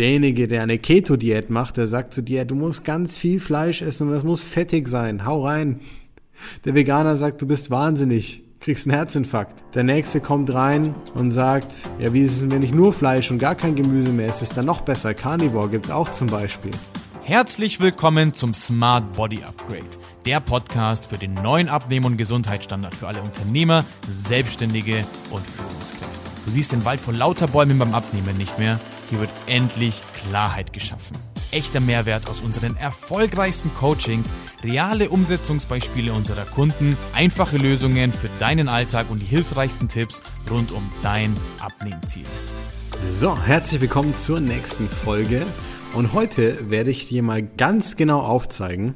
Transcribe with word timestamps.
Derjenige, 0.00 0.48
der 0.48 0.62
eine 0.62 0.78
Keto-Diät 0.78 1.50
macht, 1.50 1.76
der 1.76 1.86
sagt 1.86 2.14
zu 2.14 2.22
dir, 2.22 2.46
du 2.46 2.54
musst 2.54 2.86
ganz 2.86 3.18
viel 3.18 3.38
Fleisch 3.38 3.82
essen 3.82 4.08
und 4.08 4.14
das 4.14 4.24
muss 4.24 4.42
fettig 4.42 4.88
sein. 4.88 5.26
Hau 5.26 5.44
rein. 5.44 5.78
Der 6.64 6.74
Veganer 6.74 7.16
sagt, 7.16 7.42
du 7.42 7.46
bist 7.46 7.70
wahnsinnig, 7.70 8.42
kriegst 8.60 8.86
einen 8.86 8.96
Herzinfarkt. 8.96 9.62
Der 9.74 9.84
nächste 9.84 10.22
kommt 10.22 10.54
rein 10.54 10.94
und 11.12 11.32
sagt, 11.32 11.90
ja, 11.98 12.14
wie 12.14 12.22
ist 12.22 12.40
es, 12.40 12.50
wenn 12.50 12.62
ich 12.62 12.72
nur 12.72 12.94
Fleisch 12.94 13.30
und 13.30 13.40
gar 13.40 13.54
kein 13.54 13.74
Gemüse 13.74 14.08
mehr 14.08 14.28
esse, 14.28 14.44
ist 14.44 14.56
dann 14.56 14.64
noch 14.64 14.80
besser. 14.80 15.12
Carnivore 15.12 15.68
gibt's 15.68 15.90
auch 15.90 16.08
zum 16.08 16.28
Beispiel. 16.28 16.72
Herzlich 17.20 17.78
willkommen 17.78 18.32
zum 18.32 18.54
Smart 18.54 19.12
Body 19.12 19.42
Upgrade, 19.46 19.84
der 20.24 20.40
Podcast 20.40 21.04
für 21.04 21.18
den 21.18 21.34
neuen 21.34 21.68
Abnehmen- 21.68 22.06
und 22.06 22.16
Gesundheitsstandard 22.16 22.94
für 22.94 23.06
alle 23.06 23.20
Unternehmer, 23.20 23.84
Selbstständige 24.10 25.04
und 25.30 25.46
Führungskräfte. 25.46 26.30
Du 26.46 26.52
siehst 26.52 26.72
den 26.72 26.86
Wald 26.86 27.00
vor 27.00 27.12
lauter 27.12 27.48
Bäumen 27.48 27.78
beim 27.78 27.92
Abnehmen 27.92 28.38
nicht 28.38 28.58
mehr. 28.58 28.80
Hier 29.10 29.18
wird 29.18 29.30
endlich 29.48 30.00
Klarheit 30.14 30.72
geschaffen. 30.72 31.18
Echter 31.50 31.80
Mehrwert 31.80 32.30
aus 32.30 32.42
unseren 32.42 32.76
erfolgreichsten 32.76 33.74
Coachings, 33.74 34.36
reale 34.62 35.10
Umsetzungsbeispiele 35.10 36.12
unserer 36.12 36.44
Kunden, 36.44 36.96
einfache 37.12 37.56
Lösungen 37.56 38.12
für 38.12 38.28
deinen 38.38 38.68
Alltag 38.68 39.10
und 39.10 39.18
die 39.18 39.26
hilfreichsten 39.26 39.88
Tipps 39.88 40.22
rund 40.48 40.70
um 40.70 40.88
dein 41.02 41.34
Abnehmziel. 41.58 42.24
So, 43.10 43.36
herzlich 43.36 43.80
willkommen 43.80 44.16
zur 44.16 44.38
nächsten 44.38 44.88
Folge. 44.88 45.44
Und 45.94 46.12
heute 46.12 46.70
werde 46.70 46.92
ich 46.92 47.08
dir 47.08 47.24
mal 47.24 47.42
ganz 47.42 47.96
genau 47.96 48.20
aufzeigen, 48.20 48.94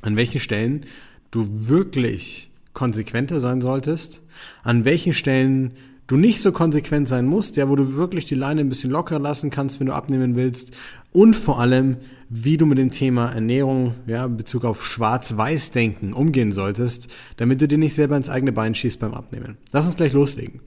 an 0.00 0.16
welchen 0.16 0.40
Stellen 0.40 0.86
du 1.30 1.46
wirklich 1.68 2.50
konsequenter 2.72 3.38
sein 3.38 3.60
solltest, 3.60 4.22
an 4.64 4.84
welchen 4.84 5.14
Stellen 5.14 5.76
du 6.12 6.18
nicht 6.18 6.42
so 6.42 6.52
konsequent 6.52 7.08
sein 7.08 7.24
musst, 7.24 7.56
ja, 7.56 7.70
wo 7.70 7.74
du 7.74 7.94
wirklich 7.94 8.26
die 8.26 8.34
Leine 8.34 8.60
ein 8.60 8.68
bisschen 8.68 8.90
lockerer 8.90 9.18
lassen 9.18 9.48
kannst, 9.48 9.80
wenn 9.80 9.86
du 9.86 9.94
abnehmen 9.94 10.36
willst 10.36 10.72
und 11.10 11.34
vor 11.34 11.58
allem, 11.58 11.96
wie 12.28 12.58
du 12.58 12.66
mit 12.66 12.76
dem 12.76 12.90
Thema 12.90 13.32
Ernährung, 13.32 13.94
ja, 14.06 14.26
in 14.26 14.36
Bezug 14.36 14.66
auf 14.66 14.84
Schwarz-Weiß-Denken 14.84 16.12
umgehen 16.12 16.52
solltest, 16.52 17.08
damit 17.38 17.62
du 17.62 17.66
dir 17.66 17.78
nicht 17.78 17.94
selber 17.94 18.14
ins 18.18 18.28
eigene 18.28 18.52
Bein 18.52 18.74
schießt 18.74 19.00
beim 19.00 19.14
Abnehmen. 19.14 19.56
Lass 19.72 19.86
uns 19.86 19.96
gleich 19.96 20.12
loslegen. 20.12 20.60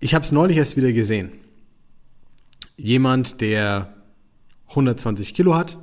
Ich 0.00 0.14
habe 0.14 0.24
es 0.24 0.32
neulich 0.32 0.56
erst 0.56 0.78
wieder 0.78 0.92
gesehen. 0.92 1.32
Jemand, 2.78 3.42
der 3.42 3.92
120 4.68 5.34
Kilo 5.34 5.54
hat, 5.54 5.78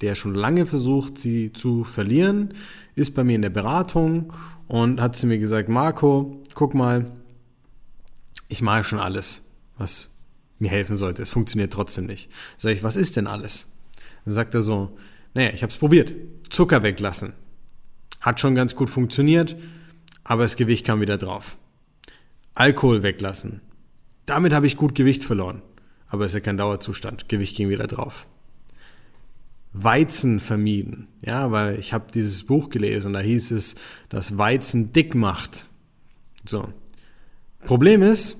der 0.00 0.14
schon 0.14 0.36
lange 0.36 0.64
versucht, 0.64 1.18
sie 1.18 1.52
zu 1.52 1.82
verlieren, 1.82 2.54
ist 2.94 3.16
bei 3.16 3.24
mir 3.24 3.34
in 3.34 3.42
der 3.42 3.50
Beratung 3.50 4.32
und 4.68 5.00
hat 5.00 5.16
zu 5.16 5.26
mir 5.26 5.38
gesagt, 5.38 5.68
Marco, 5.68 6.40
guck 6.54 6.74
mal, 6.74 7.19
ich 8.50 8.60
mache 8.60 8.84
schon 8.84 8.98
alles, 8.98 9.42
was 9.78 10.08
mir 10.58 10.70
helfen 10.70 10.96
sollte. 10.96 11.22
Es 11.22 11.30
funktioniert 11.30 11.72
trotzdem 11.72 12.04
nicht. 12.04 12.30
Sag 12.58 12.72
ich, 12.72 12.82
was 12.82 12.96
ist 12.96 13.16
denn 13.16 13.26
alles? 13.26 13.68
Dann 14.24 14.34
sagt 14.34 14.54
er 14.54 14.60
so, 14.60 14.98
naja, 15.32 15.50
ich 15.54 15.62
habe 15.62 15.72
es 15.72 15.78
probiert. 15.78 16.12
Zucker 16.50 16.82
weglassen. 16.82 17.32
Hat 18.20 18.40
schon 18.40 18.54
ganz 18.54 18.76
gut 18.76 18.90
funktioniert, 18.90 19.56
aber 20.24 20.42
das 20.42 20.56
Gewicht 20.56 20.84
kam 20.84 21.00
wieder 21.00 21.16
drauf. 21.16 21.56
Alkohol 22.54 23.02
weglassen. 23.02 23.62
Damit 24.26 24.52
habe 24.52 24.66
ich 24.66 24.76
gut 24.76 24.94
Gewicht 24.94 25.24
verloren. 25.24 25.62
Aber 26.08 26.26
ist 26.26 26.34
ja 26.34 26.40
kein 26.40 26.56
Dauerzustand. 26.56 27.28
Gewicht 27.28 27.56
ging 27.56 27.68
wieder 27.68 27.86
drauf. 27.86 28.26
Weizen 29.72 30.40
vermieden. 30.40 31.06
Ja, 31.22 31.52
weil 31.52 31.78
ich 31.78 31.92
habe 31.92 32.10
dieses 32.12 32.44
Buch 32.44 32.68
gelesen 32.68 33.08
und 33.08 33.12
da 33.12 33.20
hieß 33.20 33.52
es, 33.52 33.76
dass 34.08 34.36
Weizen 34.36 34.92
dick 34.92 35.14
macht. 35.14 35.66
So. 36.44 36.72
Problem 37.64 38.02
ist, 38.02 38.38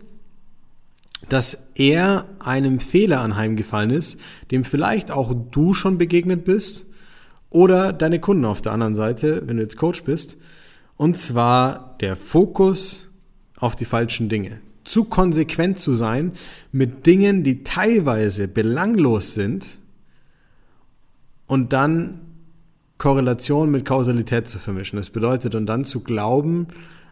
dass 1.28 1.58
er 1.74 2.26
einem 2.40 2.80
Fehler 2.80 3.20
anheimgefallen 3.20 3.90
ist, 3.90 4.18
dem 4.50 4.64
vielleicht 4.64 5.10
auch 5.10 5.34
du 5.50 5.74
schon 5.74 5.98
begegnet 5.98 6.44
bist 6.44 6.86
oder 7.50 7.92
deine 7.92 8.20
Kunden 8.20 8.44
auf 8.44 8.62
der 8.62 8.72
anderen 8.72 8.94
Seite, 8.94 9.42
wenn 9.46 9.56
du 9.56 9.62
jetzt 9.62 9.76
Coach 9.76 10.02
bist. 10.04 10.38
Und 10.96 11.16
zwar 11.16 11.96
der 12.00 12.16
Fokus 12.16 13.08
auf 13.58 13.76
die 13.76 13.84
falschen 13.84 14.28
Dinge. 14.28 14.60
Zu 14.84 15.04
konsequent 15.04 15.78
zu 15.78 15.92
sein 15.92 16.32
mit 16.72 17.06
Dingen, 17.06 17.44
die 17.44 17.62
teilweise 17.62 18.48
belanglos 18.48 19.34
sind 19.34 19.78
und 21.46 21.72
dann 21.72 22.20
Korrelation 22.98 23.70
mit 23.70 23.84
Kausalität 23.84 24.48
zu 24.48 24.58
vermischen. 24.58 24.96
Das 24.96 25.10
bedeutet, 25.10 25.54
und 25.54 25.66
dann 25.66 25.84
zu 25.84 26.00
glauben, 26.00 26.68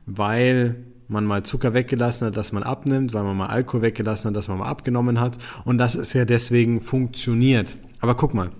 weil 0.06 0.76
man 1.08 1.24
mal 1.24 1.42
Zucker 1.42 1.74
weggelassen 1.74 2.26
hat, 2.26 2.36
dass 2.36 2.52
man 2.52 2.62
abnimmt, 2.62 3.14
weil 3.14 3.24
man 3.24 3.36
mal 3.36 3.46
Alkohol 3.46 3.82
weggelassen 3.82 4.28
hat, 4.28 4.36
dass 4.36 4.48
man 4.48 4.58
mal 4.58 4.68
abgenommen 4.68 5.20
hat 5.20 5.38
und 5.64 5.78
dass 5.78 5.94
es 5.94 6.12
ja 6.12 6.24
deswegen 6.24 6.80
funktioniert. 6.80 7.76
Aber 8.00 8.14
guck 8.14 8.34
mal, 8.34 8.50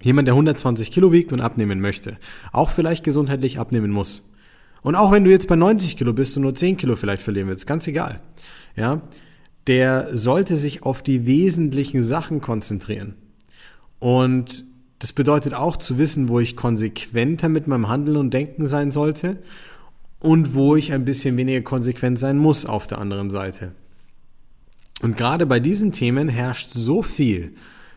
jemand, 0.00 0.28
der 0.28 0.34
120 0.34 0.90
Kilo 0.90 1.12
wiegt 1.12 1.32
und 1.32 1.40
abnehmen 1.40 1.80
möchte, 1.80 2.18
auch 2.52 2.70
vielleicht 2.70 3.04
gesundheitlich 3.04 3.58
abnehmen 3.58 3.90
muss. 3.90 4.28
Und 4.80 4.96
auch 4.96 5.12
wenn 5.12 5.24
du 5.24 5.30
jetzt 5.30 5.46
bei 5.46 5.54
90 5.54 5.96
Kilo 5.96 6.12
bist 6.12 6.36
und 6.36 6.42
nur 6.42 6.54
10 6.54 6.76
Kilo 6.76 6.96
vielleicht 6.96 7.22
verlieren 7.22 7.48
willst, 7.48 7.66
ganz 7.66 7.86
egal, 7.86 8.20
ja, 8.74 9.02
der 9.68 10.16
sollte 10.16 10.56
sich 10.56 10.82
auf 10.82 11.02
die 11.02 11.24
wesentlichen 11.26 12.02
Sachen 12.02 12.40
konzentrieren. 12.40 13.14
Und 14.00 14.64
das 14.98 15.12
bedeutet 15.12 15.54
auch 15.54 15.76
zu 15.76 15.98
wissen, 15.98 16.28
wo 16.28 16.40
ich 16.40 16.56
konsequenter 16.56 17.48
mit 17.48 17.68
meinem 17.68 17.88
Handeln 17.88 18.16
und 18.16 18.34
Denken 18.34 18.66
sein 18.66 18.90
sollte 18.90 19.38
und 20.22 20.54
wo 20.54 20.76
ich 20.76 20.92
ein 20.92 21.04
bisschen 21.04 21.36
weniger 21.36 21.62
konsequent 21.62 22.18
sein 22.18 22.38
muss 22.38 22.64
auf 22.64 22.86
der 22.86 22.98
anderen 22.98 23.28
Seite. 23.28 23.72
Und 25.02 25.16
gerade 25.16 25.46
bei 25.46 25.58
diesen 25.58 25.92
Themen 25.92 26.28
herrscht 26.28 26.70
so 26.70 27.02
viel 27.02 27.54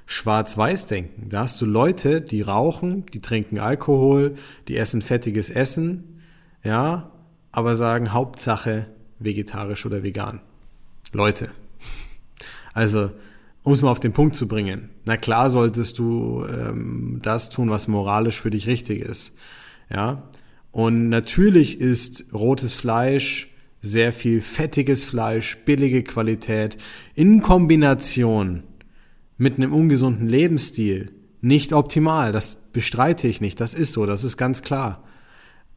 Schwarz-Weiß-Denken. 0.07 1.29
Da 1.29 1.41
hast 1.41 1.61
du 1.61 1.67
Leute, 1.67 2.21
die 2.21 2.41
rauchen, 2.41 3.05
die 3.13 3.19
trinken 3.19 3.59
Alkohol, 3.59 4.35
die 4.67 4.75
essen 4.75 5.03
fettiges 5.03 5.51
Essen, 5.51 6.21
ja, 6.63 7.11
aber 7.51 7.75
sagen 7.75 8.11
Hauptsache 8.11 8.87
vegetarisch 9.19 9.85
oder 9.85 10.01
vegan. 10.01 10.41
Leute. 11.13 11.51
Also, 12.73 13.11
um 13.63 13.73
es 13.73 13.83
mal 13.83 13.91
auf 13.91 13.99
den 13.99 14.13
Punkt 14.13 14.35
zu 14.35 14.47
bringen. 14.47 14.89
Na 15.05 15.15
klar 15.15 15.51
solltest 15.51 15.99
du 15.99 16.43
ähm, 16.45 17.19
das 17.21 17.49
tun, 17.49 17.69
was 17.69 17.87
moralisch 17.87 18.41
für 18.41 18.49
dich 18.49 18.67
richtig 18.67 19.01
ist. 19.01 19.35
Ja, 19.89 20.23
und 20.75 21.07
natürlich 21.07 21.79
ist 21.79 22.33
rotes 22.33 22.73
Fleisch 22.73 23.47
sehr 23.79 24.11
viel 24.11 24.41
fettiges 24.41 25.05
Fleisch, 25.05 25.59
billige 25.63 26.03
Qualität 26.03 26.75
in 27.13 27.41
Kombination 27.41 28.63
mit 29.37 29.55
einem 29.55 29.73
ungesunden 29.73 30.27
Lebensstil 30.27 31.13
nicht 31.39 31.71
optimal. 31.71 32.33
Das 32.33 32.57
bestreite 32.73 33.29
ich 33.29 33.39
nicht. 33.39 33.61
Das 33.61 33.73
ist 33.73 33.93
so. 33.93 34.05
Das 34.05 34.25
ist 34.25 34.35
ganz 34.35 34.63
klar. 34.63 35.01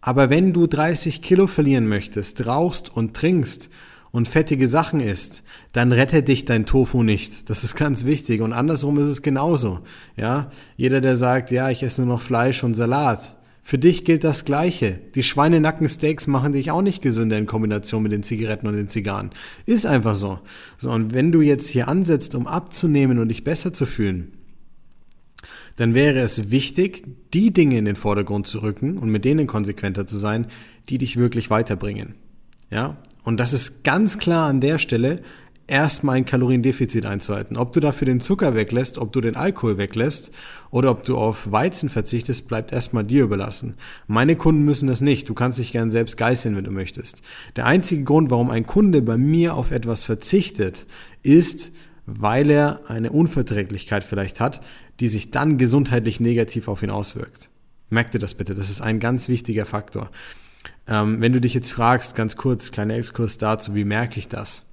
Aber 0.01 0.31
wenn 0.31 0.53
du 0.53 0.67
30 0.67 1.23
Kilo 1.23 1.47
verlieren 1.47 1.87
möchtest, 1.87 2.45
rauchst 2.45 2.91
und 2.93 3.15
trinkst 3.15 3.71
und 4.11 4.27
fettige 4.27 4.67
Sachen 4.67 4.99
isst, 4.99 5.45
dann 5.71 5.93
rettet 5.93 6.27
dich 6.27 6.45
dein 6.45 6.67
Tofu 6.67 7.05
nicht. 7.05 7.51
Das 7.51 7.63
ist 7.63 7.77
ganz 7.77 8.05
wichtig. 8.05 8.41
Und 8.41 8.53
andersrum 8.53 8.99
ist 8.99 9.07
es 9.07 9.23
genauso. 9.23 9.79
Ja, 10.17 10.51
jeder, 10.77 11.01
der 11.01 11.17
sagt, 11.17 11.53
ja, 11.53 11.71
ich 11.71 11.85
esse 11.85 12.03
nur 12.03 12.17
noch 12.17 12.21
Fleisch 12.21 12.65
und 12.65 12.75
Salat, 12.75 13.38
für 13.69 13.77
dich 13.77 14.07
gilt 14.07 14.25
das 14.25 14.47
Gleiche. 14.47 14.99
Die 15.15 15.23
Schweinenackensteaks 15.23 16.27
machen 16.27 16.55
dich 16.55 16.71
auch 16.71 16.81
nicht 16.81 17.03
gesünder 17.03 17.37
in 17.37 17.45
Kombination 17.45 18.03
mit 18.03 18.13
den 18.13 18.23
Zigaretten 18.23 18.67
und 18.67 18.75
den 18.75 18.89
Zigarren. 18.89 19.29
Ist 19.67 19.85
einfach 19.85 20.15
so. 20.15 20.39
So, 20.79 20.91
und 20.91 21.13
wenn 21.13 21.33
du 21.33 21.43
jetzt 21.43 21.69
hier 21.69 21.87
ansetzt, 21.87 22.35
um 22.35 22.47
abzunehmen 22.47 23.19
und 23.19 23.29
dich 23.29 23.45
besser 23.45 23.75
zu 23.75 23.85
fühlen, 23.85 24.33
dann 25.77 25.93
wäre 25.95 26.21
es 26.21 26.51
wichtig, 26.51 27.05
die 27.35 27.53
Dinge 27.53 27.77
in 27.77 27.85
den 27.85 27.97
Vordergrund 27.97 28.47
zu 28.47 28.63
rücken 28.63 28.97
und 28.97 29.11
mit 29.11 29.27
denen 29.27 29.47
konsequenter 29.47 30.07
zu 30.07 30.17
sein, 30.17 30.47
die 30.89 30.97
dich 30.97 31.19
wirklich 31.19 31.51
weiterbringen. 31.51 32.15
Ja? 32.71 32.97
Und 33.23 33.39
das 33.39 33.53
ist 33.53 33.85
ganz 33.85 34.17
klar 34.17 34.49
an 34.49 34.63
der 34.63 34.79
Stelle 34.79 35.21
erstmal 35.69 36.17
ein 36.17 36.25
Kaloriendefizit 36.25 37.07
einzuhalten. 37.07 37.57
Ob 37.57 37.73
du 37.73 37.81
dafür 37.81 38.07
den 38.07 38.21
Zucker 38.21 38.55
weglässt, 38.55 38.99
ob 38.99 39.13
du 39.13 39.21
den 39.21 39.37
Alkohol 39.37 39.79
weglässt 39.79 40.33
oder 40.71 40.91
ob 40.91 41.05
du 41.05 41.17
auf 41.17 41.53
Weizen 41.53 41.89
verzichtest, 41.91 42.49
bleibt 42.49 42.73
erstmal 42.73 43.05
dir 43.05 43.23
überlassen. 43.23 43.75
Meine 44.07 44.35
Kunden 44.35 44.65
müssen 44.65 44.89
das 44.89 45.03
nicht. 45.03 45.29
Du 45.29 45.35
kannst 45.35 45.59
dich 45.59 45.71
gern 45.71 45.91
selbst 45.91 46.17
geißeln, 46.17 46.57
wenn 46.57 46.65
du 46.65 46.71
möchtest. 46.71 47.23
Der 47.57 47.67
einzige 47.67 48.03
Grund, 48.03 48.31
warum 48.31 48.51
ein 48.51 48.67
Kunde 48.67 49.03
bei 49.03 49.19
mir 49.19 49.55
auf 49.55 49.71
etwas 49.71 50.05
verzichtet, 50.05 50.87
ist, 51.23 51.71
weil 52.07 52.51
er 52.51 52.81
eine 52.89 53.13
Unverträglichkeit 53.13 54.03
vielleicht 54.03 54.41
hat, 54.41 54.63
die 55.01 55.09
sich 55.09 55.31
dann 55.31 55.59
gesundheitlich 55.59 56.19
negativ 56.19 56.67
auf 56.69 56.83
ihn 56.83 56.91
auswirkt. 56.91 57.51
Merk 57.91 58.11
dir 58.11 58.19
das 58.19 58.35
bitte, 58.35 58.55
das 58.55 58.71
ist 58.71 58.81
ein 58.81 59.01
ganz 59.01 59.29
wichtiger 59.29 59.67
Faktor. 59.67 60.11
Ähm, 60.87 61.21
wenn 61.21 61.33
du 61.33 61.41
dich 61.41 61.55
jetzt 61.55 61.71
fragst, 61.71 62.17
ganz 62.17 62.37
kurz, 62.37 62.71
kleiner 62.71 62.97
Exkurs 62.97 63.39
dazu, 63.39 63.75
wie 63.75 63.85
merke 63.85 64.19
ich 64.19 64.29
das? 64.29 64.65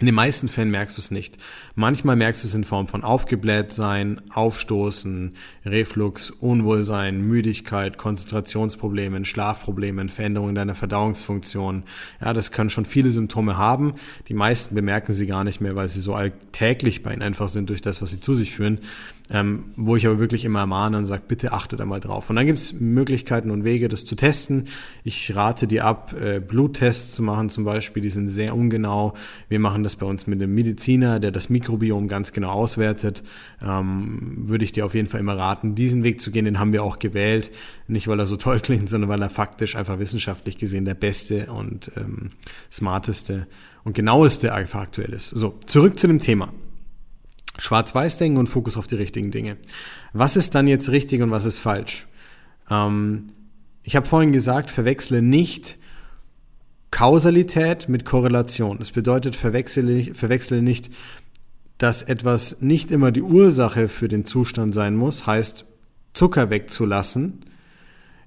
In 0.00 0.06
den 0.06 0.14
meisten 0.14 0.46
Fällen 0.46 0.70
merkst 0.70 0.96
du 0.96 1.00
es 1.00 1.10
nicht. 1.10 1.38
Manchmal 1.74 2.14
merkst 2.14 2.44
du 2.44 2.46
es 2.48 2.54
in 2.54 2.62
Form 2.62 2.86
von 2.86 3.02
Aufgeblähtsein, 3.02 4.20
Aufstoßen, 4.32 5.34
Reflux, 5.64 6.30
Unwohlsein, 6.30 7.20
Müdigkeit, 7.20 7.98
Konzentrationsproblemen, 7.98 9.24
Schlafproblemen, 9.24 10.08
Veränderungen 10.08 10.54
deiner 10.54 10.76
Verdauungsfunktion. 10.76 11.82
Ja, 12.20 12.32
das 12.32 12.52
können 12.52 12.70
schon 12.70 12.84
viele 12.84 13.10
Symptome 13.10 13.58
haben. 13.58 13.94
Die 14.28 14.34
meisten 14.34 14.76
bemerken 14.76 15.12
sie 15.12 15.26
gar 15.26 15.42
nicht 15.42 15.60
mehr, 15.60 15.74
weil 15.74 15.88
sie 15.88 16.00
so 16.00 16.14
alltäglich 16.14 17.02
bei 17.02 17.12
ihnen 17.12 17.22
einfach 17.22 17.48
sind 17.48 17.68
durch 17.68 17.80
das, 17.80 18.00
was 18.00 18.12
sie 18.12 18.20
zu 18.20 18.34
sich 18.34 18.52
führen 18.52 18.78
ähm, 19.30 19.66
wo 19.76 19.96
ich 19.96 20.06
aber 20.06 20.18
wirklich 20.18 20.44
immer 20.44 20.60
ermahne 20.60 20.96
und 20.96 21.06
sage, 21.06 21.22
bitte 21.26 21.52
achtet 21.52 21.80
einmal 21.80 22.00
drauf. 22.00 22.30
Und 22.30 22.36
dann 22.36 22.46
gibt 22.46 22.58
es 22.58 22.72
Möglichkeiten 22.72 23.50
und 23.50 23.64
Wege, 23.64 23.88
das 23.88 24.04
zu 24.04 24.14
testen. 24.14 24.68
Ich 25.04 25.34
rate 25.34 25.66
dir 25.66 25.84
ab, 25.84 26.14
äh, 26.18 26.40
Bluttests 26.40 27.14
zu 27.14 27.22
machen 27.22 27.50
zum 27.50 27.64
Beispiel, 27.64 28.02
die 28.02 28.10
sind 28.10 28.28
sehr 28.28 28.54
ungenau. 28.54 29.14
Wir 29.48 29.60
machen 29.60 29.82
das 29.82 29.87
bei 29.96 30.06
uns 30.06 30.26
mit 30.26 30.40
einem 30.40 30.54
Mediziner, 30.54 31.20
der 31.20 31.30
das 31.30 31.48
Mikrobiom 31.48 32.08
ganz 32.08 32.32
genau 32.32 32.50
auswertet. 32.50 33.22
Ähm, 33.62 34.48
würde 34.48 34.64
ich 34.64 34.72
dir 34.72 34.86
auf 34.86 34.94
jeden 34.94 35.08
Fall 35.08 35.20
immer 35.20 35.36
raten, 35.36 35.74
diesen 35.74 36.04
Weg 36.04 36.20
zu 36.20 36.30
gehen, 36.30 36.44
den 36.44 36.58
haben 36.58 36.72
wir 36.72 36.82
auch 36.82 36.98
gewählt. 36.98 37.50
Nicht, 37.86 38.08
weil 38.08 38.18
er 38.18 38.26
so 38.26 38.36
toll 38.36 38.60
klingt, 38.62 38.88
sondern 38.88 39.10
weil 39.10 39.22
er 39.22 39.30
faktisch 39.30 39.76
einfach 39.76 39.98
wissenschaftlich 39.98 40.58
gesehen 40.58 40.84
der 40.84 40.94
beste 40.94 41.52
und 41.52 41.90
ähm, 41.96 42.30
smarteste 42.70 43.46
und 43.84 43.94
genaueste 43.94 44.52
einfach 44.52 44.80
aktuell 44.80 45.12
ist. 45.12 45.28
So, 45.28 45.58
zurück 45.66 45.98
zu 45.98 46.06
dem 46.06 46.20
Thema. 46.20 46.52
Schwarz-Weiß-Denken 47.58 48.38
und 48.38 48.46
Fokus 48.46 48.76
auf 48.76 48.86
die 48.86 48.96
richtigen 48.96 49.30
Dinge. 49.30 49.56
Was 50.12 50.36
ist 50.36 50.54
dann 50.54 50.68
jetzt 50.68 50.90
richtig 50.90 51.22
und 51.22 51.30
was 51.30 51.44
ist 51.44 51.58
falsch? 51.58 52.06
Ähm, 52.70 53.26
ich 53.82 53.96
habe 53.96 54.06
vorhin 54.06 54.32
gesagt, 54.32 54.70
verwechsle 54.70 55.22
nicht 55.22 55.78
Kausalität 56.98 57.88
mit 57.88 58.04
Korrelation. 58.04 58.78
Das 58.78 58.90
bedeutet, 58.90 59.36
verwechsle, 59.36 60.14
verwechsle 60.14 60.62
nicht, 60.62 60.90
dass 61.78 62.02
etwas 62.02 62.60
nicht 62.60 62.90
immer 62.90 63.12
die 63.12 63.22
Ursache 63.22 63.86
für 63.86 64.08
den 64.08 64.24
Zustand 64.24 64.74
sein 64.74 64.96
muss, 64.96 65.24
heißt 65.24 65.64
Zucker 66.12 66.50
wegzulassen, 66.50 67.44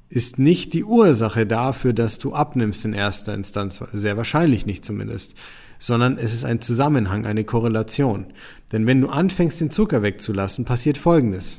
ist 0.07 0.39
nicht 0.39 0.71
die 0.71 0.85
Ursache 0.85 1.45
dafür, 1.45 1.91
dass 1.91 2.17
du 2.17 2.33
abnimmst 2.33 2.85
in 2.85 2.93
erster 2.93 3.33
Instanz, 3.33 3.83
sehr 3.91 4.15
wahrscheinlich 4.15 4.65
nicht 4.65 4.85
zumindest 4.85 5.35
sondern 5.81 6.19
es 6.19 6.31
ist 6.31 6.45
ein 6.45 6.61
Zusammenhang, 6.61 7.25
eine 7.25 7.43
Korrelation. 7.43 8.27
Denn 8.71 8.85
wenn 8.85 9.01
du 9.01 9.09
anfängst, 9.09 9.59
den 9.61 9.71
Zucker 9.71 10.03
wegzulassen, 10.03 10.63
passiert 10.63 10.99
Folgendes. 10.99 11.57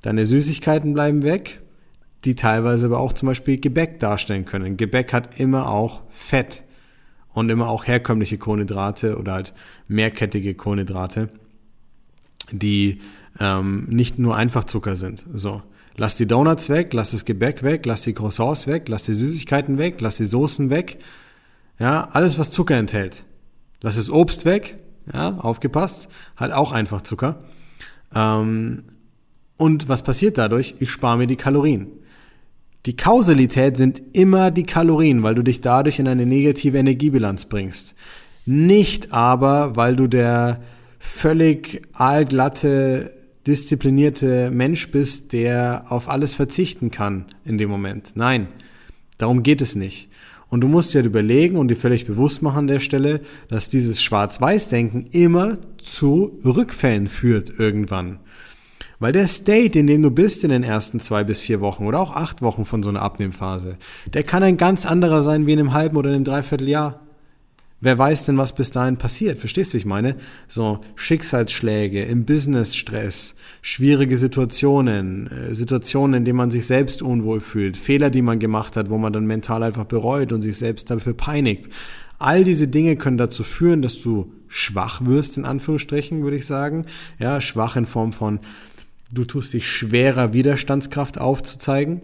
Deine 0.00 0.24
Süßigkeiten 0.24 0.94
bleiben 0.94 1.22
weg, 1.22 1.61
die 2.24 2.34
teilweise 2.34 2.86
aber 2.86 3.00
auch 3.00 3.12
zum 3.12 3.26
Beispiel 3.28 3.58
Gebäck 3.58 3.98
darstellen 3.98 4.44
können. 4.44 4.76
Gebäck 4.76 5.12
hat 5.12 5.40
immer 5.40 5.68
auch 5.68 6.02
Fett 6.10 6.62
und 7.28 7.50
immer 7.50 7.68
auch 7.68 7.86
herkömmliche 7.86 8.38
Kohlenhydrate 8.38 9.18
oder 9.18 9.32
halt 9.32 9.52
mehrkettige 9.88 10.54
Kohlenhydrate, 10.54 11.30
die 12.50 13.00
ähm, 13.40 13.86
nicht 13.88 14.18
nur 14.18 14.36
einfach 14.36 14.64
Zucker 14.64 14.96
sind. 14.96 15.24
So. 15.32 15.62
Lass 15.96 16.16
die 16.16 16.26
Donuts 16.26 16.68
weg, 16.68 16.94
lass 16.94 17.10
das 17.10 17.24
Gebäck 17.24 17.62
weg, 17.62 17.84
lass 17.84 18.02
die 18.02 18.14
Croissants 18.14 18.66
weg, 18.66 18.88
lass 18.88 19.04
die 19.04 19.14
Süßigkeiten 19.14 19.76
weg, 19.76 20.00
lass 20.00 20.16
die 20.16 20.24
Soßen 20.24 20.70
weg. 20.70 20.98
Ja, 21.78 22.08
alles 22.12 22.38
was 22.38 22.50
Zucker 22.50 22.76
enthält. 22.76 23.24
Lass 23.82 23.96
das 23.96 24.08
Obst 24.08 24.44
weg, 24.44 24.76
ja, 25.12 25.36
aufgepasst, 25.38 26.08
hat 26.36 26.52
auch 26.52 26.72
einfach 26.72 27.02
Zucker. 27.02 27.44
Ähm, 28.14 28.84
und 29.56 29.88
was 29.88 30.02
passiert 30.02 30.38
dadurch? 30.38 30.76
Ich 30.78 30.90
spare 30.90 31.18
mir 31.18 31.26
die 31.26 31.36
Kalorien. 31.36 31.88
Die 32.84 32.96
Kausalität 32.96 33.76
sind 33.76 34.02
immer 34.12 34.50
die 34.50 34.66
Kalorien, 34.66 35.22
weil 35.22 35.36
du 35.36 35.42
dich 35.42 35.60
dadurch 35.60 36.00
in 36.00 36.08
eine 36.08 36.26
negative 36.26 36.78
Energiebilanz 36.78 37.44
bringst. 37.44 37.94
Nicht 38.44 39.12
aber, 39.12 39.76
weil 39.76 39.94
du 39.94 40.08
der 40.08 40.60
völlig 40.98 41.82
allglatte, 41.92 43.10
disziplinierte 43.46 44.50
Mensch 44.50 44.90
bist, 44.90 45.32
der 45.32 45.84
auf 45.90 46.08
alles 46.08 46.34
verzichten 46.34 46.90
kann 46.90 47.26
in 47.44 47.56
dem 47.56 47.70
Moment. 47.70 48.12
Nein, 48.14 48.48
darum 49.16 49.44
geht 49.44 49.60
es 49.60 49.76
nicht. 49.76 50.08
Und 50.48 50.60
du 50.60 50.68
musst 50.68 50.92
dir 50.92 50.98
halt 50.98 51.06
überlegen 51.06 51.56
und 51.56 51.68
dir 51.68 51.76
völlig 51.76 52.04
bewusst 52.04 52.42
machen 52.42 52.58
an 52.58 52.66
der 52.66 52.80
Stelle, 52.80 53.20
dass 53.48 53.68
dieses 53.68 54.02
Schwarz-Weiß-Denken 54.02 55.06
immer 55.12 55.58
zu 55.78 56.40
Rückfällen 56.44 57.08
führt 57.08 57.58
irgendwann. 57.58 58.18
Weil 59.02 59.10
der 59.10 59.26
State, 59.26 59.76
in 59.76 59.88
dem 59.88 60.00
du 60.00 60.12
bist 60.12 60.44
in 60.44 60.50
den 60.50 60.62
ersten 60.62 61.00
zwei 61.00 61.24
bis 61.24 61.40
vier 61.40 61.60
Wochen 61.60 61.86
oder 61.86 61.98
auch 61.98 62.14
acht 62.14 62.40
Wochen 62.40 62.64
von 62.64 62.84
so 62.84 62.88
einer 62.88 63.02
Abnehmphase, 63.02 63.76
der 64.14 64.22
kann 64.22 64.44
ein 64.44 64.56
ganz 64.56 64.86
anderer 64.86 65.22
sein 65.22 65.44
wie 65.44 65.52
in 65.54 65.58
einem 65.58 65.72
halben 65.72 65.96
oder 65.96 66.10
in 66.10 66.14
einem 66.14 66.24
Dreivierteljahr. 66.24 67.00
Wer 67.80 67.98
weiß 67.98 68.26
denn, 68.26 68.38
was 68.38 68.54
bis 68.54 68.70
dahin 68.70 68.98
passiert? 68.98 69.38
Verstehst 69.38 69.72
du, 69.72 69.74
wie 69.74 69.78
ich 69.80 69.86
meine? 69.86 70.14
So 70.46 70.82
Schicksalsschläge, 70.94 72.04
im 72.04 72.26
Business-Stress, 72.26 73.34
schwierige 73.60 74.16
Situationen, 74.16 75.26
äh, 75.26 75.52
Situationen, 75.52 76.18
in 76.18 76.24
denen 76.24 76.36
man 76.36 76.52
sich 76.52 76.68
selbst 76.68 77.02
unwohl 77.02 77.40
fühlt, 77.40 77.76
Fehler, 77.76 78.08
die 78.08 78.22
man 78.22 78.38
gemacht 78.38 78.76
hat, 78.76 78.88
wo 78.88 78.98
man 78.98 79.12
dann 79.12 79.26
mental 79.26 79.64
einfach 79.64 79.86
bereut 79.86 80.30
und 80.30 80.42
sich 80.42 80.58
selbst 80.58 80.92
dafür 80.92 81.14
peinigt. 81.14 81.70
All 82.20 82.44
diese 82.44 82.68
Dinge 82.68 82.94
können 82.94 83.18
dazu 83.18 83.42
führen, 83.42 83.82
dass 83.82 84.00
du 84.00 84.32
schwach 84.46 85.04
wirst, 85.04 85.38
in 85.38 85.44
Anführungsstrichen, 85.44 86.22
würde 86.22 86.36
ich 86.36 86.46
sagen. 86.46 86.86
Ja, 87.18 87.40
schwach 87.40 87.74
in 87.74 87.84
Form 87.84 88.12
von, 88.12 88.38
du 89.12 89.24
tust 89.24 89.52
dich 89.52 89.70
schwerer 89.70 90.32
Widerstandskraft 90.32 91.18
aufzuzeigen. 91.18 92.02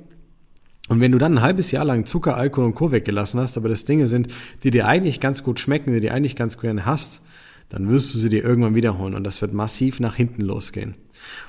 Und 0.88 1.00
wenn 1.00 1.12
du 1.12 1.18
dann 1.18 1.38
ein 1.38 1.42
halbes 1.42 1.70
Jahr 1.70 1.84
lang 1.84 2.06
Zucker, 2.06 2.36
Alkohol 2.36 2.66
und 2.66 2.74
Co. 2.74 2.92
weggelassen 2.92 3.40
hast, 3.40 3.56
aber 3.56 3.68
das 3.68 3.84
Dinge 3.84 4.08
sind, 4.08 4.28
die 4.62 4.70
dir 4.70 4.86
eigentlich 4.86 5.20
ganz 5.20 5.42
gut 5.42 5.60
schmecken, 5.60 5.92
die 5.92 6.00
dir 6.00 6.14
eigentlich 6.14 6.36
ganz 6.36 6.58
gerne 6.58 6.86
hast, 6.86 7.20
dann 7.68 7.88
wirst 7.88 8.14
du 8.14 8.18
sie 8.18 8.30
dir 8.30 8.44
irgendwann 8.44 8.74
wiederholen 8.74 9.14
und 9.14 9.24
das 9.24 9.42
wird 9.42 9.52
massiv 9.52 10.00
nach 10.00 10.14
hinten 10.14 10.42
losgehen. 10.42 10.94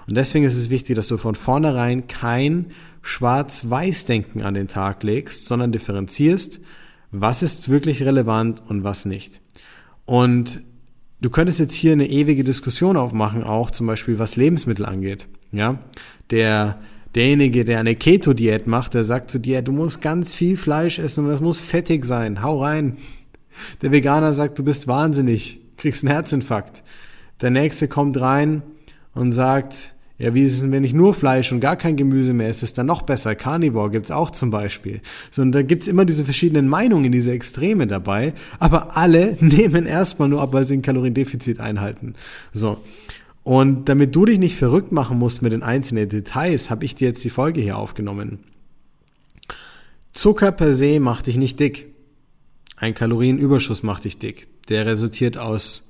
Und 0.08 0.16
deswegen 0.18 0.44
ist 0.44 0.58
es 0.58 0.70
wichtig, 0.70 0.96
dass 0.96 1.08
du 1.08 1.18
von 1.18 1.36
vornherein 1.36 2.08
kein 2.08 2.72
Schwarz-Weiß-Denken 3.02 4.42
an 4.42 4.54
den 4.54 4.68
Tag 4.68 5.04
legst, 5.04 5.46
sondern 5.46 5.72
differenzierst, 5.72 6.60
was 7.12 7.42
ist 7.42 7.70
wirklich 7.70 8.04
relevant 8.04 8.62
und 8.68 8.84
was 8.84 9.06
nicht. 9.06 9.40
Und 10.06 10.64
du 11.22 11.30
könntest 11.30 11.60
jetzt 11.60 11.74
hier 11.74 11.94
eine 11.94 12.08
ewige 12.08 12.44
Diskussion 12.44 12.98
aufmachen, 12.98 13.44
auch 13.44 13.72
zum 13.72 13.88
Beispiel 13.88 14.20
was 14.20 14.36
Lebensmittel 14.36 14.86
angeht. 14.86 15.28
Ja, 15.52 15.80
der 16.32 16.80
derjenige, 17.16 17.66
der 17.66 17.80
eine 17.80 17.96
Keto-Diät 17.96 18.68
macht, 18.68 18.94
der 18.94 19.04
sagt 19.04 19.32
zu 19.32 19.40
dir, 19.40 19.62
du 19.62 19.72
musst 19.72 20.02
ganz 20.02 20.36
viel 20.36 20.58
Fleisch 20.58 21.00
essen 21.00 21.26
und 21.26 21.32
das 21.32 21.42
muss 21.42 21.60
fettig 21.60 22.06
sein. 22.06 22.44
Hau 22.44 22.62
rein. 22.62 22.98
Der 23.82 23.92
Veganer 23.92 24.34
sagt, 24.34 24.60
du 24.60 24.64
bist 24.64 24.88
wahnsinnig, 24.88 25.60
kriegst 25.78 26.04
einen 26.04 26.14
Herzinfarkt. 26.14 26.84
Der 27.42 27.50
nächste 27.50 27.88
kommt 27.88 28.20
rein 28.20 28.62
und 29.14 29.32
sagt, 29.32 29.96
ja, 30.20 30.34
wie 30.34 30.44
ist 30.44 30.56
es 30.56 30.62
denn, 30.62 30.74
wenn 30.74 30.84
ich 30.84 30.94
nur 30.94 31.14
Fleisch 31.14 31.50
und 31.54 31.62
gar 31.62 31.78
kein 31.78 31.96
Gemüse 31.96 32.34
mehr 32.34 32.50
esse, 32.50 32.66
ist 32.66 32.78
dann 32.78 32.88
noch 32.88 33.04
besser. 33.04 33.36
Carnivore 33.36 33.90
gibt's 33.90 34.12
auch 34.12 34.32
zum 34.32 34.52
Beispiel. 34.52 35.00
So, 35.32 35.42
und 35.42 35.54
da 35.54 35.62
gibt's 35.62 35.88
immer 35.88 36.04
diese 36.04 36.26
verschiedenen 36.26 36.68
Meinungen, 36.68 37.14
diese 37.14 37.32
Extreme 37.32 37.88
dabei, 37.88 38.34
aber 38.60 38.98
alle 38.98 39.38
nehmen 39.40 39.86
erstmal 39.86 40.28
nur 40.28 40.42
ab, 40.42 40.52
weil 40.52 40.66
sie 40.66 40.76
ein 40.76 40.82
Kaloriendefizit 40.82 41.62
einhalten. 41.62 42.16
So. 42.52 42.82
Und 43.44 43.88
damit 43.88 44.14
du 44.14 44.26
dich 44.26 44.40
nicht 44.40 44.58
verrückt 44.58 44.92
machen 44.92 45.18
musst 45.18 45.42
mit 45.42 45.54
den 45.54 45.64
einzelnen 45.64 46.10
Details, 46.10 46.70
habe 46.70 46.84
ich 46.84 46.96
dir 46.96 47.08
jetzt 47.08 47.24
die 47.24 47.30
Folge 47.30 47.62
hier 47.62 47.78
aufgenommen. 47.78 48.40
Zucker 50.12 50.52
per 50.52 50.74
se 50.74 51.00
macht 51.00 51.28
dich 51.28 51.38
nicht 51.38 51.62
dick. 51.62 51.94
Ein 52.76 52.94
Kalorienüberschuss 52.94 53.84
macht 53.84 54.04
dich 54.04 54.18
dick. 54.18 54.50
Der 54.68 54.86
resultiert 54.86 55.38
aus 55.38 55.84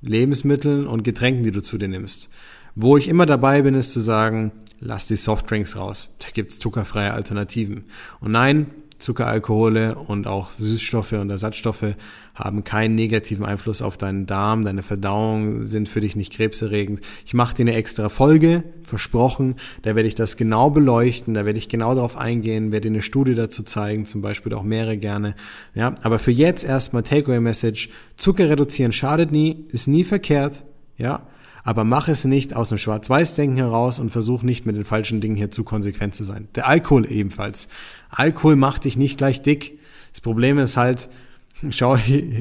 Lebensmitteln 0.00 0.88
und 0.88 1.04
Getränken, 1.04 1.44
die 1.44 1.52
du 1.52 1.62
zu 1.62 1.78
dir 1.78 1.88
nimmst. 1.88 2.28
Wo 2.74 2.96
ich 2.96 3.08
immer 3.08 3.26
dabei 3.26 3.62
bin, 3.62 3.74
ist 3.74 3.92
zu 3.92 4.00
sagen, 4.00 4.52
lass 4.80 5.06
die 5.06 5.16
Softdrinks 5.16 5.76
raus. 5.76 6.10
Da 6.18 6.28
gibt's 6.32 6.58
zuckerfreie 6.58 7.12
Alternativen. 7.12 7.84
Und 8.20 8.32
nein, 8.32 8.66
Zuckeralkohole 9.02 9.96
und 9.96 10.26
auch 10.26 10.50
Süßstoffe 10.50 11.12
und 11.12 11.28
Ersatzstoffe 11.28 11.96
haben 12.34 12.64
keinen 12.64 12.94
negativen 12.94 13.44
Einfluss 13.44 13.82
auf 13.82 13.98
deinen 13.98 14.26
Darm, 14.26 14.64
deine 14.64 14.82
Verdauung 14.82 15.66
sind 15.66 15.88
für 15.88 16.00
dich 16.00 16.16
nicht 16.16 16.32
krebserregend. 16.32 17.00
Ich 17.26 17.34
mache 17.34 17.54
dir 17.54 17.62
eine 17.62 17.74
extra 17.74 18.08
Folge, 18.08 18.64
versprochen, 18.84 19.56
da 19.82 19.94
werde 19.94 20.08
ich 20.08 20.14
das 20.14 20.36
genau 20.36 20.70
beleuchten, 20.70 21.34
da 21.34 21.44
werde 21.44 21.58
ich 21.58 21.68
genau 21.68 21.94
darauf 21.94 22.16
eingehen, 22.16 22.72
werde 22.72 22.88
dir 22.88 22.94
eine 22.94 23.02
Studie 23.02 23.34
dazu 23.34 23.64
zeigen, 23.64 24.06
zum 24.06 24.22
Beispiel 24.22 24.54
auch 24.54 24.62
mehrere 24.62 24.96
gerne. 24.96 25.34
Ja, 25.74 25.94
aber 26.02 26.18
für 26.18 26.30
jetzt 26.30 26.64
erstmal 26.64 27.02
Takeaway-Message, 27.02 27.90
Zucker 28.16 28.48
reduzieren 28.48 28.92
schadet 28.92 29.32
nie, 29.32 29.66
ist 29.70 29.88
nie 29.88 30.04
verkehrt, 30.04 30.62
ja, 30.96 31.26
aber 31.64 31.84
mach 31.84 32.08
es 32.08 32.24
nicht 32.24 32.56
aus 32.56 32.70
dem 32.70 32.78
Schwarz-Weiß-Denken 32.78 33.56
heraus 33.56 33.98
und 33.98 34.10
versuch 34.10 34.42
nicht 34.42 34.66
mit 34.66 34.76
den 34.76 34.84
falschen 34.84 35.20
Dingen 35.20 35.36
hier 35.36 35.50
zu 35.50 35.64
konsequent 35.64 36.14
zu 36.14 36.24
sein. 36.24 36.48
Der 36.54 36.66
Alkohol 36.66 37.10
ebenfalls. 37.10 37.68
Alkohol 38.10 38.56
macht 38.56 38.84
dich 38.84 38.96
nicht 38.96 39.18
gleich 39.18 39.42
dick. 39.42 39.78
Das 40.12 40.20
Problem 40.20 40.58
ist 40.58 40.76
halt, 40.76 41.08
schau, 41.70 41.96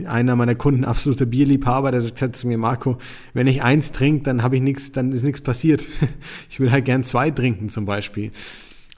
einer 0.08 0.36
meiner 0.36 0.56
Kunden, 0.56 0.86
absoluter 0.86 1.26
Bierliebhaber, 1.26 1.92
der 1.92 2.02
sagt 2.02 2.22
halt 2.22 2.36
zu 2.36 2.48
mir, 2.48 2.58
Marco, 2.58 2.98
wenn 3.34 3.48
ich 3.48 3.62
eins 3.62 3.92
trinke, 3.92 4.24
dann 4.24 4.44
habe 4.44 4.56
ich 4.56 4.62
nichts, 4.62 4.92
dann 4.92 5.12
ist 5.12 5.24
nichts 5.24 5.42
passiert. 5.42 5.86
Ich 6.50 6.60
will 6.60 6.72
halt 6.72 6.86
gern 6.86 7.04
zwei 7.04 7.32
trinken 7.32 7.70
zum 7.70 7.86
Beispiel. 7.86 8.32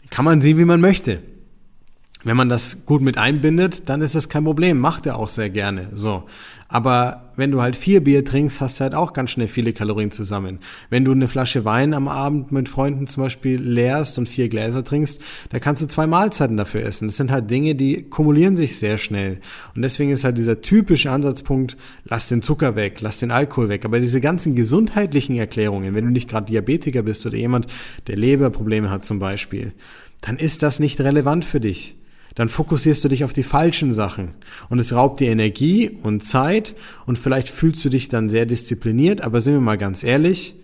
Kann 0.10 0.25
man 0.25 0.42
sehen, 0.42 0.58
wie 0.58 0.65
man 0.65 0.82
möchte. 0.82 1.22
wenn 2.24 2.38
man 2.38 2.50
das 2.50 2.86
gut 2.86 3.01
mit 3.01 3.18
einbindet, 3.18 3.89
dann 3.89 4.01
ist 4.01 4.15
das 4.15 4.30
kein 4.30 4.44
Problem. 4.44 4.80
Macht 4.80 5.06
er 5.06 5.18
auch 5.18 5.30
sehr 5.30 5.50
gerne. 5.50 5.89
So. 5.94 6.25
Aber 6.74 7.30
wenn 7.36 7.51
du 7.51 7.62
halt 7.62 7.75
vier 7.75 8.03
Bier 8.03 8.25
trinkst, 8.25 8.60
hast 8.60 8.80
du 8.80 8.82
halt 8.82 8.96
auch 8.96 9.13
ganz 9.13 9.30
schnell 9.30 9.48
viele 9.48 9.74
Kalorien 9.74 10.10
zusammen. 10.10 10.58
Wenn 10.89 11.06
du 11.06 11.12
eine 11.12 11.27
Flasche 11.27 11.65
Wein 11.65 11.94
am 11.94 12.08
Abend 12.08 12.51
mit 12.51 12.68
Freunden 12.68 13.06
zum 13.06 13.22
Beispiel 13.22 13.62
leerst 13.62 14.18
und 14.18 14.27
vier 14.27 14.50
Gläser 14.50 14.84
trinkst, 14.84 15.22
da 15.51 15.60
kannst 15.60 15.84
du 15.84 15.88
zwei 15.88 16.08
Mahlzeiten 16.08 16.58
dafür 16.58 16.82
essen. 16.82 17.08
Das 17.08 17.18
sind 17.18 17.30
halt 17.30 17.51
Dinge, 17.51 17.75
die 17.75 18.10
kumulieren 18.10 18.58
sich 18.58 18.80
sehr 18.80 18.98
schnell. 18.98 19.38
Und 19.75 19.84
deswegen 19.84 20.10
ist 20.10 20.24
halt 20.24 20.39
dieser 20.39 20.62
typische 20.62 21.12
Ansatzpunkt, 21.12 21.77
lass 22.06 22.27
den 22.27 22.42
Zucker 22.42 22.75
weg, 22.75 23.01
lass 23.01 23.20
den 23.20 23.30
Alkohol 23.30 23.70
weg. 23.70 23.86
Aber 23.86 24.00
diese 24.00 24.20
ganzen 24.20 24.56
gesundheitlichen 24.56 25.36
Erklärungen, 25.36 25.94
wenn 25.94 26.06
du 26.06 26.12
nicht 26.12 26.27
gerade 26.27 26.48
Diabetiker 26.48 27.03
bist 27.03 27.24
oder 27.27 27.38
jemand, 27.38 27.68
der 28.08 28.18
Leberprobleme 28.18 28.89
hat 28.89 29.06
zum 29.06 29.20
Beispiel, 29.20 29.74
dann 30.22 30.38
ist 30.38 30.63
das 30.63 30.80
nicht 30.80 31.00
relevant 31.01 31.46
für 31.46 31.60
dich 31.60 31.98
dann 32.35 32.49
fokussierst 32.49 33.03
du 33.03 33.07
dich 33.07 33.23
auf 33.23 33.33
die 33.33 33.43
falschen 33.43 33.93
Sachen 33.93 34.35
und 34.69 34.79
es 34.79 34.93
raubt 34.93 35.19
dir 35.19 35.29
Energie 35.29 35.89
und 35.89 36.23
Zeit 36.23 36.75
und 37.05 37.17
vielleicht 37.17 37.49
fühlst 37.49 37.83
du 37.85 37.89
dich 37.89 38.09
dann 38.09 38.29
sehr 38.29 38.45
diszipliniert, 38.45 39.21
aber 39.21 39.41
sind 39.41 39.53
wir 39.53 39.61
mal 39.61 39.77
ganz 39.77 40.03
ehrlich, 40.03 40.55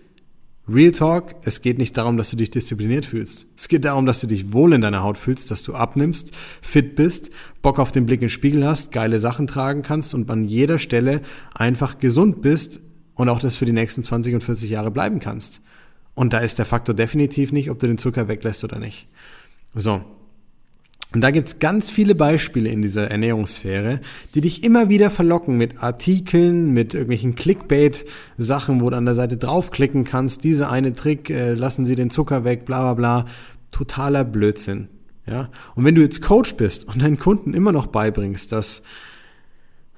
Real 0.68 0.92
Talk, 0.92 1.34
es 1.42 1.62
geht 1.62 1.78
nicht 1.78 1.96
darum, 1.96 2.16
dass 2.16 2.30
du 2.30 2.36
dich 2.36 2.50
diszipliniert 2.50 3.04
fühlst. 3.04 3.46
Es 3.56 3.66
geht 3.66 3.84
darum, 3.84 4.06
dass 4.06 4.20
du 4.20 4.28
dich 4.28 4.52
wohl 4.52 4.72
in 4.72 4.82
deiner 4.82 5.02
Haut 5.02 5.18
fühlst, 5.18 5.50
dass 5.50 5.64
du 5.64 5.74
abnimmst, 5.74 6.30
fit 6.62 6.94
bist, 6.94 7.30
Bock 7.60 7.80
auf 7.80 7.90
den 7.90 8.06
Blick 8.06 8.20
in 8.20 8.26
den 8.26 8.30
Spiegel 8.30 8.64
hast, 8.64 8.92
geile 8.92 9.18
Sachen 9.18 9.48
tragen 9.48 9.82
kannst 9.82 10.14
und 10.14 10.30
an 10.30 10.44
jeder 10.44 10.78
Stelle 10.78 11.22
einfach 11.54 11.98
gesund 11.98 12.40
bist 12.40 12.82
und 13.14 13.28
auch 13.28 13.40
das 13.40 13.56
für 13.56 13.64
die 13.64 13.72
nächsten 13.72 14.04
20 14.04 14.34
und 14.34 14.44
40 14.44 14.70
Jahre 14.70 14.92
bleiben 14.92 15.18
kannst. 15.18 15.60
Und 16.14 16.32
da 16.32 16.38
ist 16.38 16.58
der 16.58 16.66
Faktor 16.66 16.94
definitiv 16.94 17.50
nicht, 17.50 17.70
ob 17.70 17.80
du 17.80 17.88
den 17.88 17.98
Zucker 17.98 18.28
weglässt 18.28 18.62
oder 18.62 18.78
nicht. 18.78 19.08
So, 19.74 20.04
und 21.12 21.22
da 21.22 21.32
gibt's 21.32 21.58
ganz 21.58 21.90
viele 21.90 22.14
Beispiele 22.14 22.70
in 22.70 22.82
dieser 22.82 23.10
Ernährungssphäre, 23.10 24.00
die 24.34 24.40
dich 24.40 24.62
immer 24.62 24.88
wieder 24.88 25.10
verlocken 25.10 25.56
mit 25.56 25.82
Artikeln, 25.82 26.72
mit 26.72 26.94
irgendwelchen 26.94 27.34
Clickbait-Sachen, 27.34 28.80
wo 28.80 28.90
du 28.90 28.96
an 28.96 29.06
der 29.06 29.16
Seite 29.16 29.36
draufklicken 29.36 30.04
kannst, 30.04 30.44
dieser 30.44 30.70
eine 30.70 30.92
Trick, 30.92 31.28
äh, 31.28 31.54
lassen 31.54 31.84
Sie 31.84 31.96
den 31.96 32.10
Zucker 32.10 32.44
weg, 32.44 32.64
bla 32.64 32.82
bla 32.82 32.94
bla. 32.94 33.24
Totaler 33.72 34.22
Blödsinn. 34.22 34.88
Ja? 35.26 35.50
Und 35.74 35.84
wenn 35.84 35.96
du 35.96 36.02
jetzt 36.02 36.22
Coach 36.22 36.54
bist 36.54 36.86
und 36.86 37.02
deinen 37.02 37.18
Kunden 37.18 37.54
immer 37.54 37.72
noch 37.72 37.88
beibringst, 37.88 38.52
dass 38.52 38.82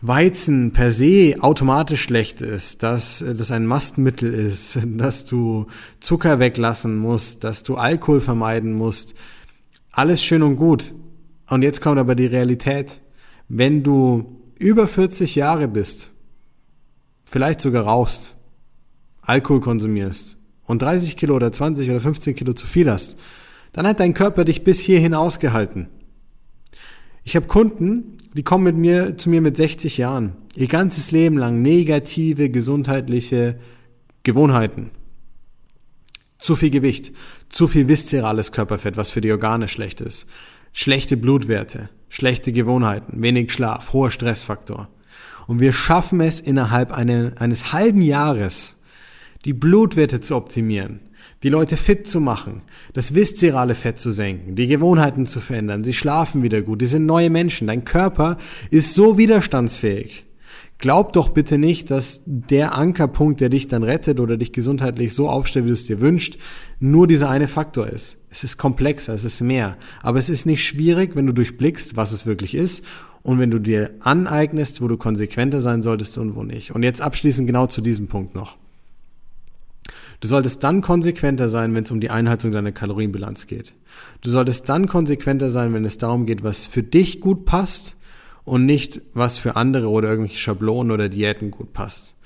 Weizen 0.00 0.72
per 0.72 0.90
se 0.90 1.36
automatisch 1.40 2.02
schlecht 2.02 2.40
ist, 2.40 2.82
dass 2.82 3.20
äh, 3.20 3.34
das 3.34 3.50
ein 3.50 3.66
Mastmittel 3.66 4.32
ist, 4.32 4.78
dass 4.96 5.26
du 5.26 5.66
Zucker 6.00 6.38
weglassen 6.38 6.96
musst, 6.96 7.44
dass 7.44 7.62
du 7.62 7.76
Alkohol 7.76 8.22
vermeiden 8.22 8.72
musst, 8.72 9.14
alles 9.92 10.24
schön 10.24 10.42
und 10.42 10.56
gut. 10.56 10.92
Und 11.48 11.62
jetzt 11.62 11.80
kommt 11.80 11.98
aber 11.98 12.14
die 12.14 12.26
Realität. 12.26 13.00
Wenn 13.48 13.82
du 13.82 14.40
über 14.58 14.88
40 14.88 15.34
Jahre 15.34 15.68
bist, 15.68 16.10
vielleicht 17.24 17.60
sogar 17.60 17.84
rauchst, 17.84 18.34
Alkohol 19.20 19.60
konsumierst 19.60 20.38
und 20.64 20.82
30 20.82 21.16
Kilo 21.16 21.36
oder 21.36 21.52
20 21.52 21.90
oder 21.90 22.00
15 22.00 22.34
Kilo 22.34 22.54
zu 22.54 22.66
viel 22.66 22.90
hast, 22.90 23.18
dann 23.72 23.86
hat 23.86 24.00
dein 24.00 24.14
Körper 24.14 24.44
dich 24.44 24.64
bis 24.64 24.80
hierhin 24.80 25.14
ausgehalten. 25.14 25.88
Ich 27.24 27.36
habe 27.36 27.46
Kunden, 27.46 28.16
die 28.34 28.42
kommen 28.42 28.64
mit 28.64 28.76
mir 28.76 29.16
zu 29.16 29.30
mir 29.30 29.40
mit 29.40 29.56
60 29.56 29.98
Jahren, 29.98 30.32
ihr 30.56 30.66
ganzes 30.66 31.10
Leben 31.10 31.38
lang 31.38 31.62
negative 31.62 32.50
gesundheitliche 32.50 33.58
Gewohnheiten. 34.22 34.90
Zu 36.42 36.56
viel 36.56 36.70
Gewicht, 36.70 37.12
zu 37.50 37.68
viel 37.68 37.86
viszerales 37.86 38.50
Körperfett, 38.50 38.96
was 38.96 39.10
für 39.10 39.20
die 39.20 39.30
Organe 39.30 39.68
schlecht 39.68 40.00
ist. 40.00 40.26
Schlechte 40.72 41.16
Blutwerte, 41.16 41.88
schlechte 42.08 42.50
Gewohnheiten, 42.50 43.22
wenig 43.22 43.52
Schlaf, 43.52 43.92
hoher 43.92 44.10
Stressfaktor. 44.10 44.88
Und 45.46 45.60
wir 45.60 45.72
schaffen 45.72 46.20
es 46.20 46.40
innerhalb 46.40 46.90
eine, 46.90 47.34
eines 47.38 47.72
halben 47.72 48.02
Jahres, 48.02 48.74
die 49.44 49.52
Blutwerte 49.52 50.20
zu 50.20 50.34
optimieren, 50.34 50.98
die 51.44 51.48
Leute 51.48 51.76
fit 51.76 52.08
zu 52.08 52.20
machen, 52.20 52.62
das 52.92 53.14
viszerale 53.14 53.76
Fett 53.76 54.00
zu 54.00 54.10
senken, 54.10 54.56
die 54.56 54.66
Gewohnheiten 54.66 55.26
zu 55.26 55.38
verändern, 55.38 55.84
sie 55.84 55.94
schlafen 55.94 56.42
wieder 56.42 56.62
gut, 56.62 56.80
die 56.80 56.86
sind 56.86 57.06
neue 57.06 57.30
Menschen, 57.30 57.68
dein 57.68 57.84
Körper 57.84 58.36
ist 58.68 58.94
so 58.94 59.16
widerstandsfähig. 59.16 60.24
Glaub 60.82 61.12
doch 61.12 61.28
bitte 61.28 61.58
nicht, 61.58 61.92
dass 61.92 62.22
der 62.26 62.74
Ankerpunkt, 62.74 63.40
der 63.40 63.50
dich 63.50 63.68
dann 63.68 63.84
rettet 63.84 64.18
oder 64.18 64.36
dich 64.36 64.52
gesundheitlich 64.52 65.14
so 65.14 65.28
aufstellt, 65.28 65.64
wie 65.64 65.68
du 65.68 65.74
es 65.74 65.86
dir 65.86 66.00
wünschst, 66.00 66.38
nur 66.80 67.06
dieser 67.06 67.30
eine 67.30 67.46
Faktor 67.46 67.86
ist. 67.86 68.18
Es 68.30 68.42
ist 68.42 68.58
komplexer, 68.58 69.14
es 69.14 69.22
ist 69.22 69.40
mehr. 69.42 69.76
Aber 70.02 70.18
es 70.18 70.28
ist 70.28 70.44
nicht 70.44 70.66
schwierig, 70.66 71.14
wenn 71.14 71.28
du 71.28 71.32
durchblickst, 71.32 71.96
was 71.96 72.10
es 72.10 72.26
wirklich 72.26 72.56
ist 72.56 72.84
und 73.22 73.38
wenn 73.38 73.52
du 73.52 73.60
dir 73.60 73.92
aneignest, 74.00 74.82
wo 74.82 74.88
du 74.88 74.96
konsequenter 74.96 75.60
sein 75.60 75.84
solltest 75.84 76.18
und 76.18 76.34
wo 76.34 76.42
nicht. 76.42 76.74
Und 76.74 76.82
jetzt 76.82 77.00
abschließend 77.00 77.46
genau 77.46 77.68
zu 77.68 77.80
diesem 77.80 78.08
Punkt 78.08 78.34
noch. 78.34 78.56
Du 80.18 80.26
solltest 80.26 80.64
dann 80.64 80.82
konsequenter 80.82 81.48
sein, 81.48 81.76
wenn 81.76 81.84
es 81.84 81.92
um 81.92 82.00
die 82.00 82.10
Einhaltung 82.10 82.50
deiner 82.50 82.72
Kalorienbilanz 82.72 83.46
geht. 83.46 83.72
Du 84.20 84.30
solltest 84.30 84.68
dann 84.68 84.88
konsequenter 84.88 85.52
sein, 85.52 85.72
wenn 85.74 85.84
es 85.84 85.98
darum 85.98 86.26
geht, 86.26 86.42
was 86.42 86.66
für 86.66 86.82
dich 86.82 87.20
gut 87.20 87.44
passt 87.44 87.94
und 88.44 88.66
nicht, 88.66 89.02
was 89.14 89.38
für 89.38 89.56
andere 89.56 89.88
oder 89.88 90.10
irgendwelche 90.10 90.38
Schablonen 90.38 90.90
oder 90.90 91.08
Diäten 91.08 91.50
gut 91.50 91.72
passt. 91.72 92.16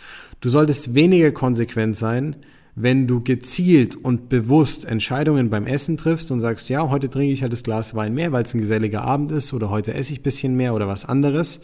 Du 0.40 0.48
solltest 0.48 0.94
weniger 0.94 1.32
konsequent 1.32 1.96
sein, 1.96 2.36
wenn 2.74 3.06
du 3.06 3.22
gezielt 3.22 3.96
und 3.96 4.28
bewusst 4.28 4.84
Entscheidungen 4.84 5.48
beim 5.48 5.66
Essen 5.66 5.96
triffst 5.96 6.30
und 6.30 6.40
sagst, 6.40 6.68
ja, 6.68 6.88
heute 6.90 7.08
trinke 7.08 7.32
ich 7.32 7.42
halt 7.42 7.52
das 7.52 7.62
Glas 7.62 7.94
Wein 7.94 8.12
mehr, 8.12 8.32
weil 8.32 8.44
es 8.44 8.52
ein 8.52 8.60
geselliger 8.60 9.02
Abend 9.02 9.30
ist 9.30 9.54
oder 9.54 9.70
heute 9.70 9.94
esse 9.94 10.12
ich 10.12 10.22
bisschen 10.22 10.56
mehr 10.56 10.74
oder 10.74 10.86
was 10.86 11.06
anderes. 11.06 11.60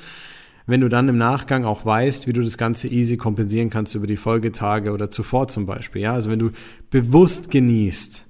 Wenn 0.66 0.80
du 0.80 0.88
dann 0.88 1.08
im 1.08 1.18
Nachgang 1.18 1.64
auch 1.64 1.84
weißt, 1.84 2.26
wie 2.26 2.32
du 2.32 2.40
das 2.42 2.56
Ganze 2.56 2.88
easy 2.88 3.18
kompensieren 3.18 3.68
kannst 3.68 3.94
über 3.94 4.06
die 4.06 4.16
Folgetage 4.16 4.92
oder 4.92 5.10
zuvor 5.10 5.48
zum 5.48 5.66
Beispiel. 5.66 6.02
Ja, 6.02 6.14
also 6.14 6.30
wenn 6.30 6.38
du 6.38 6.50
bewusst 6.88 7.50
genießt, 7.50 8.26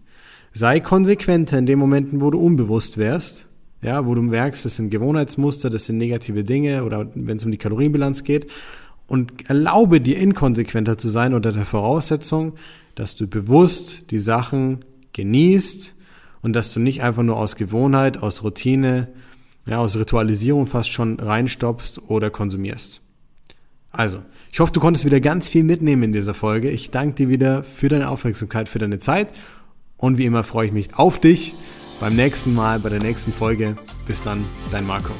sei 0.53 0.81
konsequenter 0.81 1.59
in 1.59 1.67
den 1.67 1.79
Momenten, 1.79 2.21
wo 2.21 2.31
du 2.31 2.41
unbewusst 2.41 2.99
wärst 2.99 3.49
ja, 3.83 4.07
wo 4.07 4.15
du 4.15 4.23
merkst, 4.23 4.65
das 4.65 4.77
sind 4.77 4.91
Gewohnheitsmuster, 4.91 5.69
das 5.69 5.87
sind 5.87 5.99
negative 5.99 6.45
Dinge 6.45 6.85
oder 6.85 7.11
wenn 7.15 7.37
es 7.37 7.45
um 7.45 7.51
die 7.51 7.59
Kalorienbilanz 7.59 8.23
geht 8.23 8.47
und 9.09 9.49
erlaube 9.51 10.01
dir 10.01 10.19
inkonsequenter 10.19 10.97
zu 10.97 11.09
sein 11.09 11.35
unter 11.35 11.53
der 11.53 11.67
Voraussetzung, 11.67 12.55
dass 12.95 13.17
du 13.17 13.27
bewusst 13.27 14.11
die 14.11 14.21
Sachen 14.21 14.85
genießt 15.13 15.95
und 16.43 16.55
dass 16.55 16.73
du 16.73 16.81
nicht 16.81 17.03
einfach 17.03 17.25
nur 17.25 17.37
aus 17.37 17.57
Gewohnheit, 17.57 18.23
aus 18.23 18.45
Routine, 18.45 19.09
ja, 19.67 19.79
aus 19.79 19.97
Ritualisierung 19.97 20.67
fast 20.67 20.93
schon 20.93 21.19
reinstopfst 21.19 22.01
oder 22.09 22.31
konsumierst. 22.31 23.01
Also, 23.91 24.23
ich 24.51 24.61
hoffe, 24.61 24.73
du 24.73 24.81
konntest 24.81 25.05
wieder 25.05 25.21
ganz 25.21 25.49
viel 25.49 25.65
mitnehmen 25.65 26.05
in 26.05 26.13
dieser 26.13 26.35
Folge. 26.35 26.71
Ich 26.71 26.91
danke 26.91 27.15
dir 27.15 27.29
wieder 27.29 27.65
für 27.65 27.89
deine 27.89 28.09
Aufmerksamkeit, 28.09 28.69
für 28.69 28.79
deine 28.79 28.99
Zeit 28.99 29.29
und 29.97 30.19
wie 30.19 30.25
immer 30.25 30.45
freue 30.45 30.67
ich 30.67 30.73
mich 30.73 30.95
auf 30.95 31.19
dich 31.19 31.55
beim 32.01 32.17
nächsten 32.17 32.55
Mal, 32.55 32.79
bei 32.79 32.89
der 32.89 33.01
nächsten 33.01 33.33
Folge. 33.33 33.77
Bis 34.07 34.23
dann, 34.23 34.45
dein 34.71 34.87
Marco. 34.87 35.13